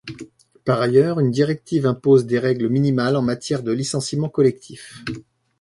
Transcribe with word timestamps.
Par 0.65 0.81
ailleurs, 0.81 1.19
une 1.19 1.29
directive 1.29 1.85
impose 1.85 2.25
des 2.25 2.39
règles 2.39 2.69
minimales 2.69 3.15
en 3.17 3.21
matière 3.21 3.61
de 3.61 3.71
licenciements 3.71 4.29
collectifs. 4.29 5.03